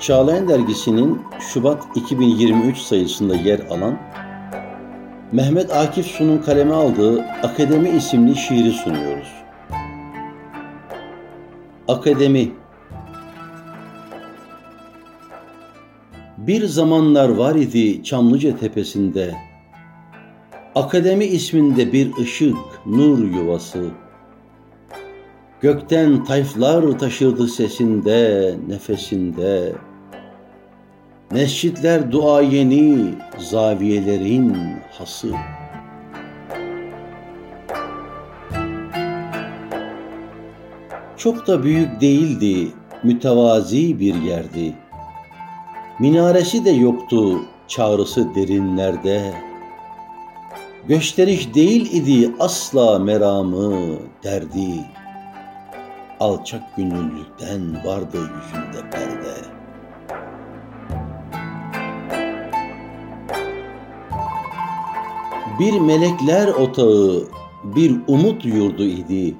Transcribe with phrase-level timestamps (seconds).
[0.00, 3.98] Çağlayan Dergisi'nin Şubat 2023 sayısında yer alan
[5.32, 9.28] Mehmet Akif Su'nun kaleme aldığı Akademi isimli şiiri sunuyoruz.
[11.88, 12.52] Akademi.
[16.38, 19.34] Bir zamanlar var idi Çamlıca tepesinde.
[20.74, 23.90] Akademi isminde bir ışık, nur yuvası.
[25.60, 29.72] Gökten tayflar taşırdı sesinde, nefesinde
[31.30, 34.56] Mescitler dua yeni, zaviyelerin
[34.98, 35.32] hası.
[41.16, 44.74] Çok da büyük değildi, mütevazi bir yerdi.
[45.98, 49.32] Minaresi de yoktu, çağrısı derinlerde.
[50.86, 54.84] Gösteriş değil idi asla meramı, derdi.
[56.20, 59.57] Alçak gönüllülükten vardı yüzünde perde.''
[65.58, 67.22] Bir melekler otağı,
[67.64, 69.34] bir umut yurdu idi.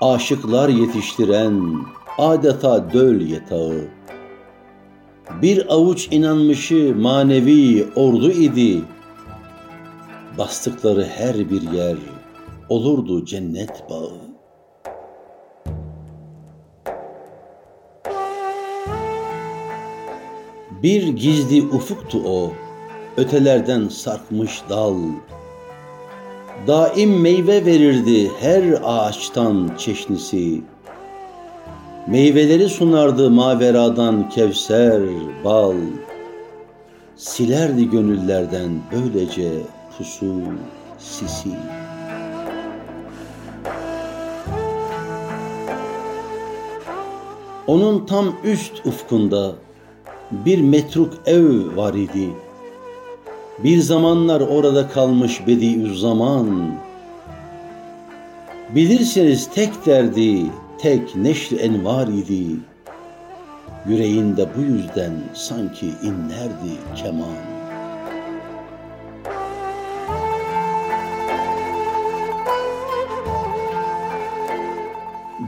[0.00, 1.62] Aşıklar yetiştiren
[2.18, 3.84] adeta döl yatağı.
[5.42, 8.82] Bir avuç inanmışı manevi ordu idi.
[10.38, 11.96] Bastıkları her bir yer
[12.68, 14.12] olurdu cennet bağı.
[20.82, 22.52] Bir gizli ufuktu o,
[23.16, 24.96] ötelerden sarkmış dal.
[26.66, 30.62] Daim meyve verirdi her ağaçtan çeşnisi.
[32.06, 35.02] Meyveleri sunardı maveradan kevser,
[35.44, 35.76] bal.
[37.16, 39.50] Silerdi gönüllerden böylece
[39.98, 40.34] pusu,
[40.98, 41.50] sisi.
[47.66, 49.52] Onun tam üst ufkunda
[50.30, 52.30] bir metruk ev var idi.
[53.58, 56.74] Bir zamanlar orada kalmış Bediüzzaman.
[58.74, 60.46] Bilirsiniz tek derdi,
[60.78, 62.46] tek neşri envar idi.
[63.88, 67.54] Yüreğinde bu yüzden sanki inlerdi keman.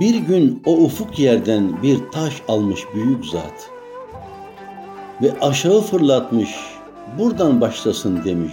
[0.00, 3.70] Bir gün o ufuk yerden bir taş almış büyük zat
[5.22, 6.50] ve aşağı fırlatmış
[7.18, 8.52] buradan başlasın demiş.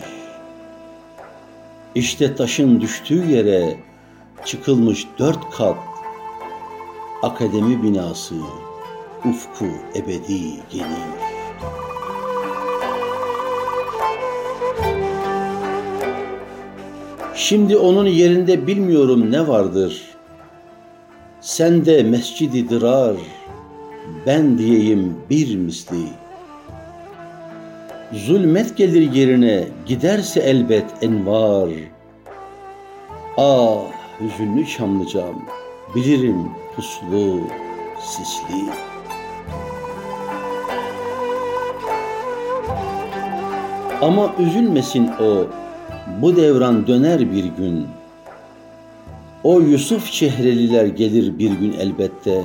[1.95, 3.77] İşte taşın düştüğü yere
[4.45, 5.77] çıkılmış dört kat
[7.23, 8.35] akademi binası
[9.25, 9.65] ufku
[9.95, 10.41] ebedi
[10.71, 11.27] geniş.
[17.35, 20.01] Şimdi onun yerinde bilmiyorum ne vardır.
[21.41, 22.69] Sen de mescidi
[24.25, 26.26] ben diyeyim bir misli.''
[28.13, 31.69] Zulmet gelir yerine giderse elbet envar.
[33.37, 33.79] Ah
[34.19, 35.45] hüzünlü Çamlıcam
[35.95, 37.39] bilirim puslu
[37.99, 38.71] sisli.
[44.01, 45.47] Ama üzülmesin o
[46.21, 47.87] bu devran döner bir gün.
[49.43, 52.41] O Yusuf çehreliler gelir bir gün elbette.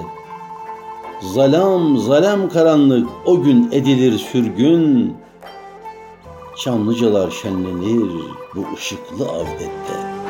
[1.35, 5.15] Zalam zalam karanlık o gün edilir sürgün.
[6.63, 8.11] Çamlıcalar şenlenir
[8.55, 10.22] bu ışıklı avdette.